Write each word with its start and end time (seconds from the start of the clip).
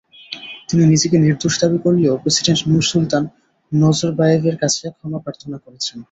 তিনি 0.67 0.83
নিজেকে 0.85 1.17
নির্দোষ 1.19 1.53
দাবি 1.61 1.77
করলেও 1.85 2.19
প্রেসিডেন্ট 2.23 2.59
নুরসুলতান 2.69 3.23
নজরবায়েভের 3.71 4.55
কাছে 4.61 4.83
ক্ষমা 4.95 5.19
প্রার্থনা 5.25 5.57
করেছেন। 5.65 5.97